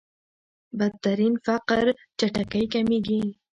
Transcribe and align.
بدترين 0.77 1.33
فقر 1.45 1.85
چټکۍ 2.19 2.63
کمېږي. 2.73 3.21